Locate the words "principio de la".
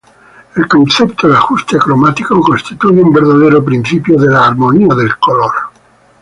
3.63-4.47